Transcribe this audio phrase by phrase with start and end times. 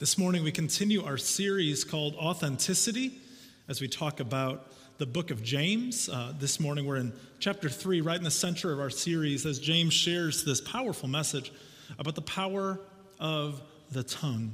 [0.00, 3.20] This morning, we continue our series called Authenticity
[3.68, 6.08] as we talk about the book of James.
[6.08, 9.58] Uh, this morning, we're in chapter 3, right in the center of our series, as
[9.58, 11.52] James shares this powerful message
[11.98, 12.80] about the power
[13.18, 13.60] of
[13.90, 14.52] the tongue.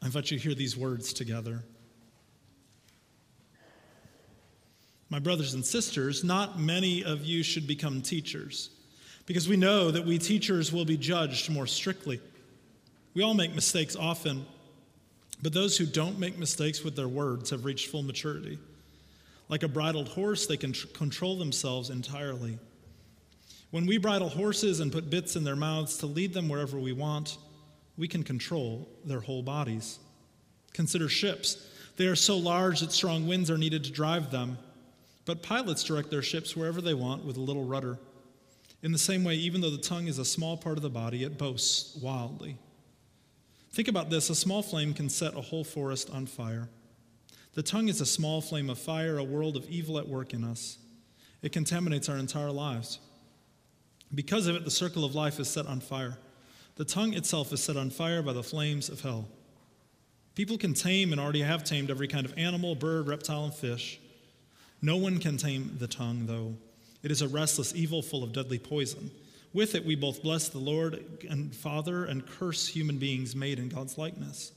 [0.00, 1.62] I invite you to hear these words together.
[5.10, 8.70] My brothers and sisters, not many of you should become teachers,
[9.26, 12.22] because we know that we teachers will be judged more strictly.
[13.14, 14.46] We all make mistakes often,
[15.42, 18.58] but those who don't make mistakes with their words have reached full maturity.
[19.48, 22.58] Like a bridled horse, they can tr- control themselves entirely.
[23.72, 26.92] When we bridle horses and put bits in their mouths to lead them wherever we
[26.92, 27.36] want,
[27.96, 29.98] we can control their whole bodies.
[30.72, 31.66] Consider ships.
[31.96, 34.56] They are so large that strong winds are needed to drive them,
[35.24, 37.98] but pilots direct their ships wherever they want with a little rudder.
[38.82, 41.24] In the same way, even though the tongue is a small part of the body,
[41.24, 42.56] it boasts wildly.
[43.72, 46.68] Think about this a small flame can set a whole forest on fire.
[47.54, 50.44] The tongue is a small flame of fire, a world of evil at work in
[50.44, 50.78] us.
[51.42, 52.98] It contaminates our entire lives.
[54.14, 56.18] Because of it, the circle of life is set on fire.
[56.76, 59.28] The tongue itself is set on fire by the flames of hell.
[60.34, 64.00] People can tame and already have tamed every kind of animal, bird, reptile, and fish.
[64.82, 66.54] No one can tame the tongue, though.
[67.02, 69.10] It is a restless evil full of deadly poison.
[69.52, 73.68] With it, we both bless the Lord and Father and curse human beings made in
[73.68, 74.52] God's likeness.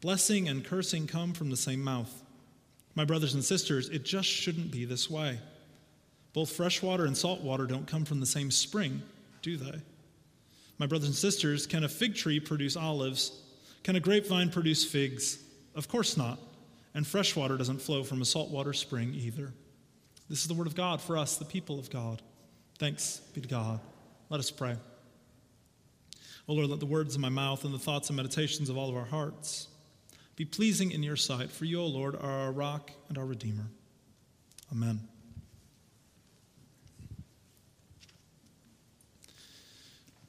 [0.00, 2.22] Blessing and cursing come from the same mouth.
[2.94, 5.38] My brothers and sisters, it just shouldn't be this way.
[6.34, 9.02] Both fresh water and salt water don't come from the same spring,
[9.40, 9.80] do they?
[10.78, 13.40] My brothers and sisters, can a fig tree produce olives?
[13.84, 15.38] Can a grapevine produce figs?
[15.74, 16.38] Of course not.
[16.94, 19.52] And fresh water doesn't flow from a saltwater spring either.
[20.28, 22.20] This is the word of God for us, the people of God.
[22.78, 23.80] Thanks be to God.
[24.34, 24.74] Let us pray.
[26.48, 28.88] O Lord, let the words of my mouth and the thoughts and meditations of all
[28.88, 29.68] of our hearts
[30.34, 33.66] be pleasing in your sight, for you, O Lord, are our rock and our redeemer.
[34.72, 34.98] Amen.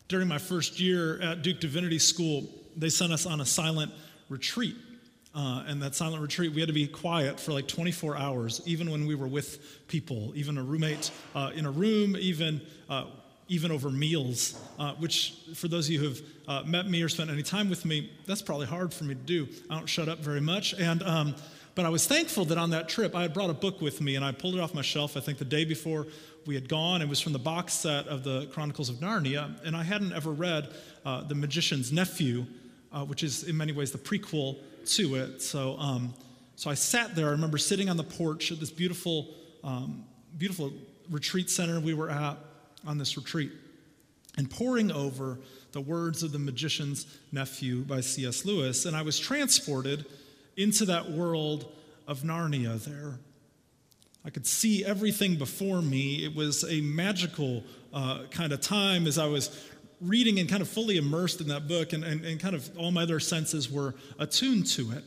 [0.07, 2.47] During my first year at Duke Divinity School,
[2.77, 3.91] they sent us on a silent
[4.29, 4.75] retreat.
[5.33, 8.91] Uh, and that silent retreat, we had to be quiet for like 24 hours, even
[8.91, 13.05] when we were with people, even a roommate uh, in a room, even uh,
[13.47, 17.09] even over meals, uh, which for those of you who have uh, met me or
[17.09, 19.47] spent any time with me, that's probably hard for me to do.
[19.69, 20.73] I don't shut up very much.
[20.73, 21.35] And, um,
[21.75, 24.15] but I was thankful that on that trip I had brought a book with me
[24.15, 26.07] and I pulled it off my shelf, I think the day before
[26.47, 27.01] we had gone.
[27.01, 29.63] It was from the box set of the Chronicles of Narnia.
[29.63, 30.69] And I hadn't ever read
[31.05, 32.45] uh, The Magician's Nephew,
[32.91, 34.57] uh, which is in many ways the prequel
[34.87, 35.41] to it.
[35.41, 36.13] So, um,
[36.55, 37.27] so I sat there.
[37.27, 40.05] I remember sitting on the porch at this beautiful, um,
[40.37, 40.71] beautiful
[41.11, 42.37] retreat center we were at
[42.85, 43.51] on this retreat
[44.37, 45.39] and poring over
[45.71, 48.45] the words of the magician's nephew by C.S.
[48.45, 48.85] Lewis.
[48.85, 50.05] And I was transported
[50.57, 51.71] into that world
[52.07, 53.19] of Narnia there.
[54.23, 56.25] I could see everything before me.
[56.25, 57.63] It was a magical
[57.93, 59.69] uh, kind of time as I was
[60.01, 62.91] reading and kind of fully immersed in that book, and, and, and kind of all
[62.91, 65.03] my other senses were attuned to it.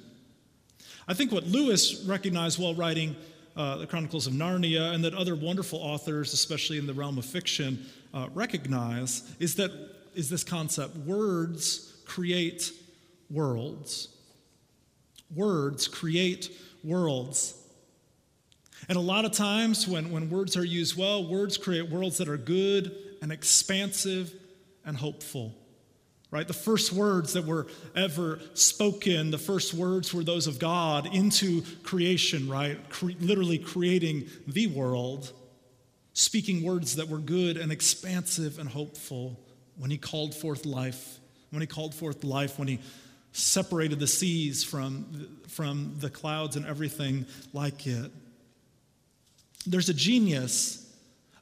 [1.07, 3.17] I think what Lewis recognized while writing
[3.59, 7.25] uh, the Chronicles of Narnia, and that other wonderful authors, especially in the realm of
[7.25, 9.73] fiction, uh, recognize is that
[10.15, 12.73] is this concept: words create
[13.29, 14.09] worlds.
[15.35, 16.51] Words create
[16.85, 17.55] worlds.
[18.89, 22.29] And a lot of times, when, when words are used well, words create worlds that
[22.29, 24.33] are good and expansive
[24.87, 25.58] and hopeful
[26.31, 26.47] right?
[26.47, 27.67] The first words that were
[27.97, 32.79] ever spoken, the first words were those of God into creation, right?
[32.91, 35.33] Cre- literally creating the world,
[36.13, 39.41] speaking words that were good and expansive and hopeful
[39.77, 41.19] when He called forth life,
[41.51, 42.81] when He called forth life, when He
[43.33, 48.11] separated the seas from, from the clouds and everything like it.
[49.67, 50.85] There's a genius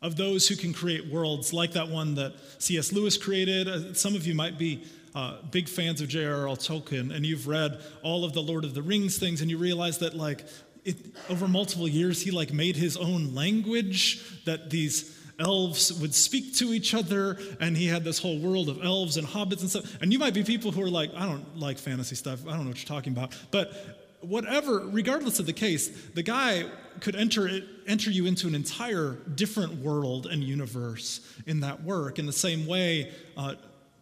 [0.02, 2.93] of those who can create worlds like that one that C.S.
[2.93, 3.69] Lewis created.
[3.69, 4.84] Uh, some of you might be
[5.14, 6.46] uh, big fans of J.R.R.
[6.56, 9.98] Tolkien, and you've read all of the Lord of the Rings things, and you realize
[9.98, 10.44] that like
[10.84, 10.96] it,
[11.28, 16.72] over multiple years, he like made his own language that these elves would speak to
[16.72, 20.00] each other, and he had this whole world of elves and hobbits and stuff.
[20.00, 22.46] And you might be people who are like, I don't like fantasy stuff.
[22.46, 26.64] I don't know what you're talking about, but whatever, regardless of the case, the guy
[27.00, 27.49] could enter,
[27.87, 32.19] enter you into an entire different world and universe in that work.
[32.19, 33.55] In the same way, uh,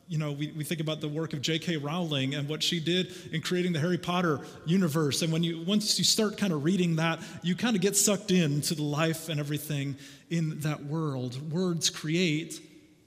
[0.09, 1.79] you know, we, we think about the work of J.K.
[1.79, 5.23] Rowling and what she did in creating the Harry Potter universe.
[5.23, 8.31] And when you once you start kind of reading that, you kind of get sucked
[8.31, 9.97] into the life and everything
[10.31, 11.51] in that world.
[11.51, 12.61] Words create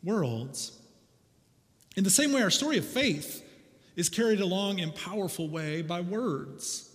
[0.04, 0.72] worlds.
[1.96, 3.44] In the same way, our story of faith
[3.96, 6.88] is carried along in powerful way by words.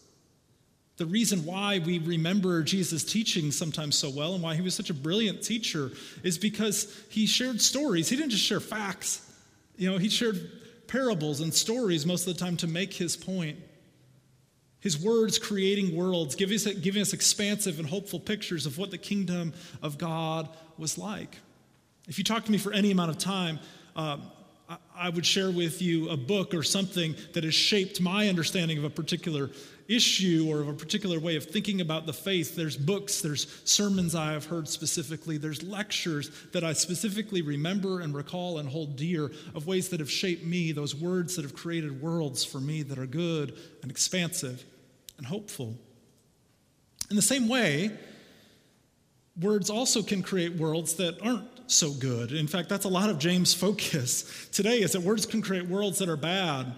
[0.99, 4.91] The reason why we remember Jesus' teaching sometimes so well and why he was such
[4.91, 5.91] a brilliant teacher
[6.23, 8.09] is because he shared stories.
[8.09, 9.29] He didn't just share facts,
[9.77, 10.51] you know, he shared
[10.87, 13.59] parables and stories most of the time to make his point.
[14.81, 18.99] His words creating worlds, giving us, giving us expansive and hopeful pictures of what the
[18.99, 21.39] kingdom of God was like.
[22.09, 23.61] If you talk to me for any amount of time,
[23.95, 24.19] uh,
[24.95, 28.85] I would share with you a book or something that has shaped my understanding of
[28.85, 29.51] a particular
[29.89, 32.57] issue or of a particular way of thinking about the faith.
[32.57, 38.15] There's books, there's sermons I have heard specifically, there's lectures that I specifically remember and
[38.15, 42.01] recall and hold dear of ways that have shaped me, those words that have created
[42.01, 44.65] worlds for me that are good and expansive
[45.19, 45.77] and hopeful.
[47.11, 47.91] In the same way,
[49.41, 52.33] words also can create worlds that aren't so good.
[52.33, 55.99] In fact, that's a lot of James' focus today is that words can create worlds
[55.99, 56.73] that are bad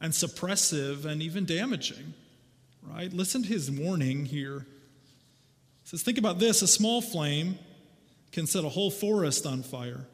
[0.00, 2.14] and suppressive and even damaging.
[2.82, 3.12] Right?
[3.12, 4.66] Listen to his warning here.
[5.82, 7.58] He says, Think about this a small flame
[8.32, 10.06] can set a whole forest on fire.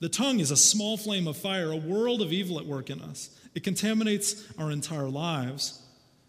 [0.00, 3.00] The tongue is a small flame of fire, a world of evil at work in
[3.00, 3.30] us.
[3.54, 5.80] It contaminates our entire lives.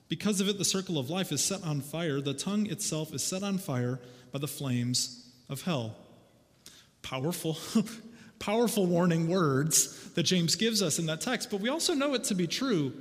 [0.09, 2.21] Because of it, the circle of life is set on fire.
[2.21, 3.99] The tongue itself is set on fire
[4.31, 5.95] by the flames of hell.
[7.03, 7.57] Powerful,
[8.39, 12.23] powerful warning words that James gives us in that text, but we also know it
[12.25, 12.91] to be true.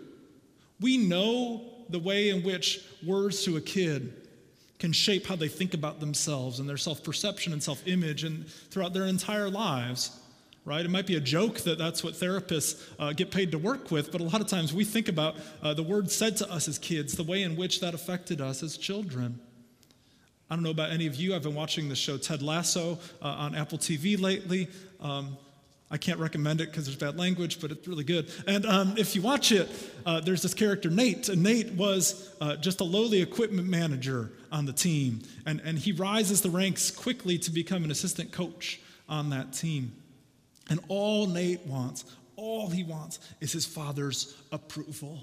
[0.80, 4.12] We know the way in which words to a kid
[4.78, 8.46] can shape how they think about themselves and their self perception and self image and
[8.48, 10.18] throughout their entire lives
[10.64, 10.84] right?
[10.84, 14.12] It might be a joke that that's what therapists uh, get paid to work with,
[14.12, 16.78] but a lot of times we think about uh, the words said to us as
[16.78, 19.40] kids, the way in which that affected us as children.
[20.50, 21.34] I don't know about any of you.
[21.34, 24.68] I've been watching the show Ted Lasso uh, on Apple TV lately.
[25.00, 25.36] Um,
[25.92, 28.30] I can't recommend it because there's bad language, but it's really good.
[28.46, 29.68] And um, if you watch it,
[30.06, 31.28] uh, there's this character, Nate.
[31.28, 35.20] And Nate was uh, just a lowly equipment manager on the team.
[35.44, 39.92] And, and he rises the ranks quickly to become an assistant coach on that team.
[40.70, 42.06] And all Nate wants,
[42.36, 45.20] all he wants, is his father's approval.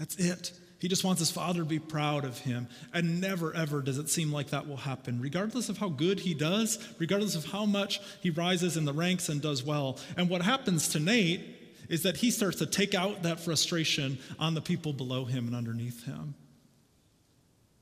[0.00, 0.50] That's it.
[0.78, 2.68] He just wants his father to be proud of him.
[2.94, 6.34] And never, ever does it seem like that will happen, regardless of how good he
[6.34, 9.98] does, regardless of how much he rises in the ranks and does well.
[10.16, 11.40] And what happens to Nate
[11.88, 15.56] is that he starts to take out that frustration on the people below him and
[15.56, 16.34] underneath him.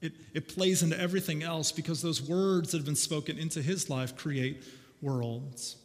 [0.01, 3.91] It, it plays into everything else because those words that have been spoken into his
[3.91, 4.63] life create
[5.03, 5.77] worlds.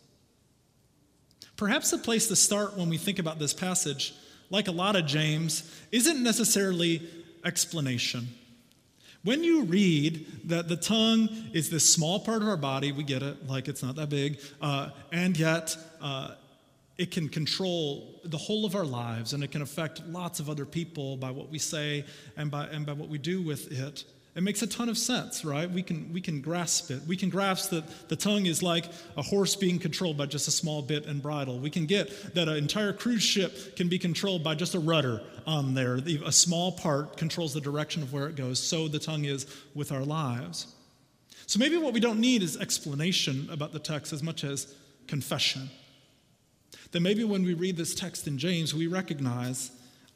[1.57, 4.13] Perhaps the place to start when we think about this passage,
[4.51, 7.01] like a lot of James, isn't necessarily
[7.43, 8.27] explanation.
[9.23, 13.23] When you read that the tongue is this small part of our body, we get
[13.23, 16.31] it, like it's not that big, uh, and yet uh,
[16.97, 20.65] it can control the whole of our lives and it can affect lots of other
[20.65, 22.03] people by what we say
[22.35, 24.03] and by, and by what we do with it.
[24.33, 25.69] It makes a ton of sense, right?
[25.69, 27.01] We can, we can grasp it.
[27.05, 28.85] We can grasp that the tongue is like
[29.17, 31.59] a horse being controlled by just a small bit and bridle.
[31.59, 35.21] We can get that an entire cruise ship can be controlled by just a rudder
[35.45, 35.95] on there.
[36.25, 38.57] A small part controls the direction of where it goes.
[38.61, 40.73] So the tongue is with our lives.
[41.45, 44.73] So maybe what we don't need is explanation about the text as much as
[45.07, 45.69] confession.
[46.91, 49.71] That maybe when we read this text in James, we recognize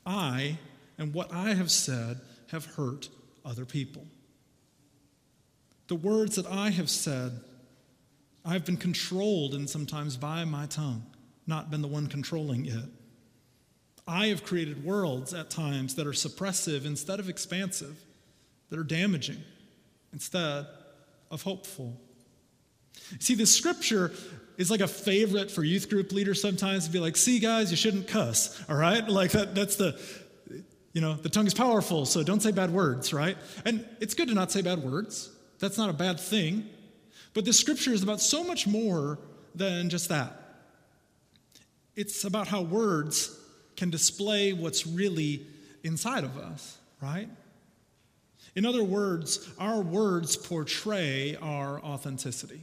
[0.05, 0.57] I
[0.97, 3.09] and what I have said have hurt
[3.45, 4.05] other people.
[5.87, 7.39] The words that I have said,
[8.43, 11.05] I've been controlled and sometimes by my tongue,
[11.47, 12.89] not been the one controlling it.
[14.07, 17.97] I have created worlds at times that are suppressive instead of expansive,
[18.69, 19.41] that are damaging
[20.13, 20.67] instead
[21.31, 21.99] of hopeful.
[23.19, 24.11] See, the scripture
[24.57, 27.77] is like a favorite for youth group leaders sometimes to be like, see, guys, you
[27.77, 29.07] shouldn't cuss, all right?
[29.07, 29.99] Like that, that's the
[30.95, 33.37] you know, the tongue is powerful, so don't say bad words, right?
[33.65, 35.29] And it's good to not say bad words.
[35.59, 36.69] That's not a bad thing.
[37.33, 39.19] But this scripture is about so much more
[39.53, 40.31] than just that.
[41.97, 43.37] It's about how words
[43.75, 45.45] can display what's really
[45.83, 47.27] inside of us, right?
[48.55, 52.61] In other words, our words portray our authenticity.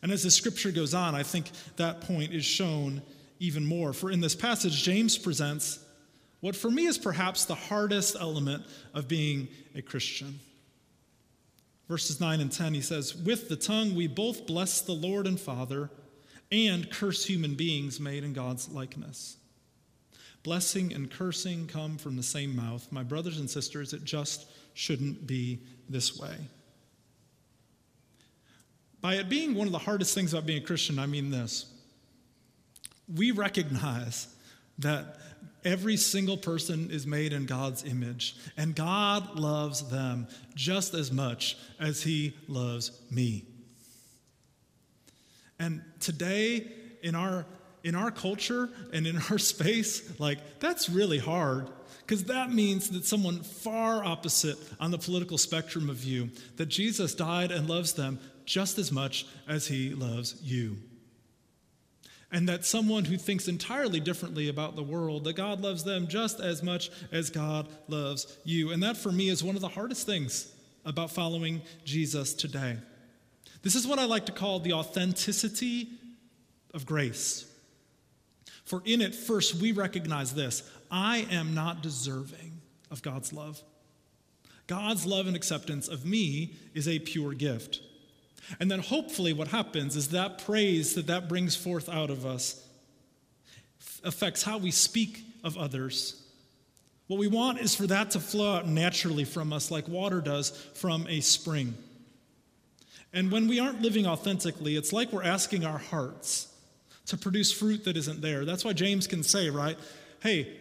[0.00, 3.02] And as the scripture goes on, I think that point is shown
[3.40, 3.92] even more.
[3.92, 5.83] For in this passage, James presents
[6.44, 10.38] what for me is perhaps the hardest element of being a Christian.
[11.88, 15.40] Verses 9 and 10, he says, With the tongue we both bless the Lord and
[15.40, 15.88] Father
[16.52, 19.38] and curse human beings made in God's likeness.
[20.42, 22.92] Blessing and cursing come from the same mouth.
[22.92, 26.36] My brothers and sisters, it just shouldn't be this way.
[29.00, 31.72] By it being one of the hardest things about being a Christian, I mean this.
[33.08, 34.28] We recognize
[34.80, 35.16] that
[35.64, 41.56] Every single person is made in God's image, and God loves them just as much
[41.80, 43.44] as He loves me.
[45.58, 46.66] And today,
[47.02, 47.46] in our,
[47.82, 53.06] in our culture and in our space, like, that's really hard because that means that
[53.06, 58.18] someone far opposite on the political spectrum of you, that Jesus died and loves them
[58.44, 60.76] just as much as He loves you
[62.34, 66.40] and that someone who thinks entirely differently about the world, that God loves them just
[66.40, 68.72] as much as God loves you.
[68.72, 70.52] And that for me is one of the hardest things
[70.84, 72.76] about following Jesus today.
[73.62, 75.90] This is what I like to call the authenticity
[76.74, 77.48] of grace.
[78.64, 82.60] For in it, first, we recognize this I am not deserving
[82.90, 83.62] of God's love.
[84.66, 87.80] God's love and acceptance of me is a pure gift.
[88.60, 92.60] And then hopefully, what happens is that praise that that brings forth out of us
[94.02, 96.20] affects how we speak of others.
[97.06, 100.50] What we want is for that to flow out naturally from us, like water does
[100.74, 101.74] from a spring.
[103.12, 106.48] And when we aren't living authentically, it's like we're asking our hearts
[107.06, 108.44] to produce fruit that isn't there.
[108.44, 109.78] That's why James can say, right?
[110.22, 110.56] Hey,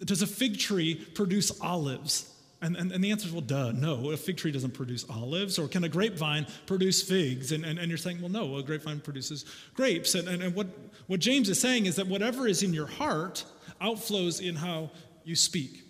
[0.00, 2.32] does a fig tree produce olives?
[2.66, 4.10] And, and, and, the answer is, well, duh, no.
[4.10, 5.56] A fig tree doesn't produce olives.
[5.56, 7.52] Or can a grapevine produce figs?
[7.52, 9.44] And, and, and you're saying, well, no, a grapevine produces
[9.74, 10.16] grapes.
[10.16, 10.66] And, and, and what,
[11.06, 13.44] what James is saying is that whatever is in your heart
[13.80, 14.90] outflows in how
[15.22, 15.84] you speak.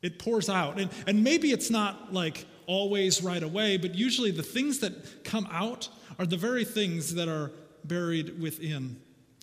[0.00, 0.78] It pours out.
[0.78, 5.48] And, and maybe it's not like always right away, but usually the things that come
[5.50, 5.88] out
[6.20, 7.50] are the very things that are
[7.82, 8.96] buried within.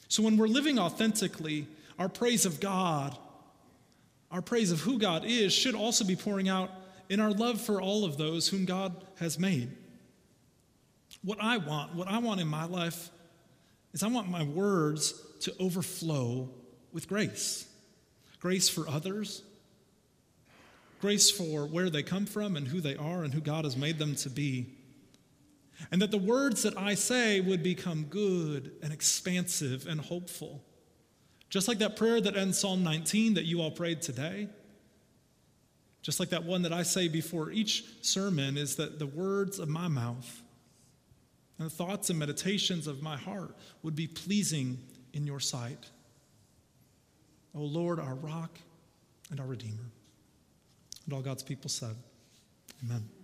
[0.08, 1.68] So when we're living authentically,
[2.00, 3.18] our praise of God
[4.32, 6.70] our praise of who God is should also be pouring out
[7.10, 9.70] in our love for all of those whom God has made.
[11.24, 13.10] What I want, what I want in my life,
[13.94, 16.50] is I want my words to overflow
[16.92, 17.68] with grace
[18.40, 19.42] grace for others,
[21.02, 23.98] grace for where they come from and who they are and who God has made
[23.98, 24.68] them to be.
[25.92, 30.64] And that the words that I say would become good and expansive and hopeful
[31.56, 34.50] just like that prayer that ends Psalm 19 that you all prayed today,
[36.02, 39.70] just like that one that I say before each sermon, is that the words of
[39.70, 40.42] my mouth
[41.58, 44.80] and the thoughts and meditations of my heart would be pleasing
[45.14, 45.86] in your sight.
[47.56, 48.60] O Lord, our rock
[49.32, 49.90] and our Redeemer.
[51.06, 51.96] And all God's people said,
[52.84, 53.15] Amen.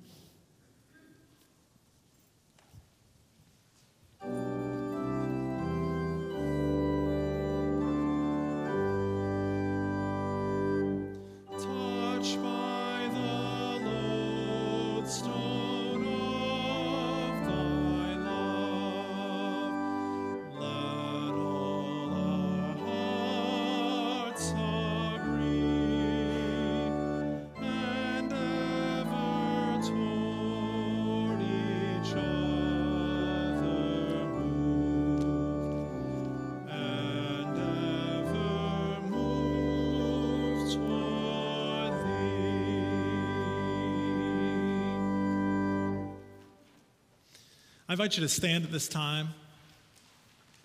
[47.92, 49.32] I invite you to stand at this time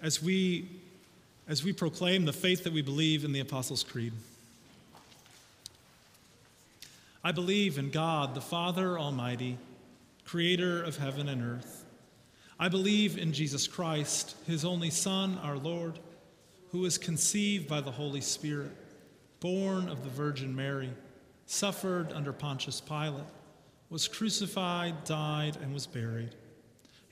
[0.01, 0.69] as we,
[1.49, 4.13] as we proclaim the faith that we believe in the Apostles' Creed.
[7.25, 9.59] I believe in God, the Father Almighty,
[10.25, 11.85] creator of heaven and earth.
[12.61, 15.99] I believe in Jesus Christ, his only Son, our Lord,
[16.71, 18.71] who was conceived by the Holy Spirit,
[19.41, 20.91] born of the Virgin Mary,
[21.47, 23.25] suffered under Pontius Pilate,
[23.91, 26.37] was crucified, died, and was buried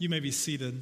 [0.00, 0.80] You may be seated.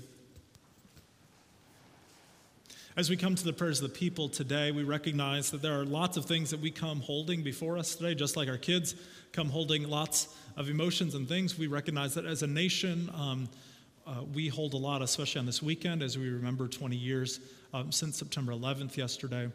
[2.96, 5.84] As we come to the prayers of the people today, we recognize that there are
[5.84, 8.94] lots of things that we come holding before us today, just like our kids
[9.32, 11.58] come holding lots of emotions and things.
[11.58, 13.48] We recognize that as a nation, um,
[14.06, 17.40] uh, we hold a lot, especially on this weekend, as we remember 20 years
[17.74, 19.50] um, since September 11th yesterday.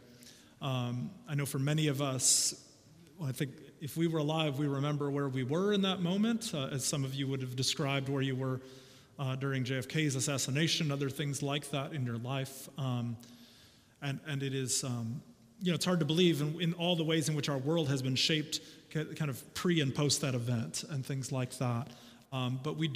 [0.61, 2.65] Um, I know for many of us,
[3.23, 6.67] I think if we were alive, we remember where we were in that moment, uh,
[6.73, 8.59] as some of you would have described where you were
[9.19, 12.69] uh, during JFK's assassination, other things like that in your life.
[12.77, 13.17] Um,
[14.01, 15.21] and, and it is, um,
[15.61, 17.89] you know, it's hard to believe in, in, all the ways in which our world
[17.89, 18.59] has been shaped
[18.91, 21.87] kind of pre and post that event and things like that.
[22.31, 22.91] Um, but we do